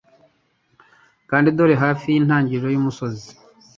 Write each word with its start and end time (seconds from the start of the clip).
Kandi 1.29 1.47
dore 1.57 1.75
hafi 1.83 2.05
yintangiriro 2.13 2.67
yumusozi 2.71 3.29